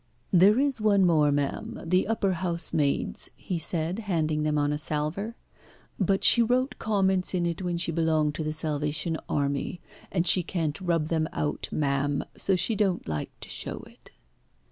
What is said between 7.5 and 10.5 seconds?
when she belonged to the Salvation Army, and she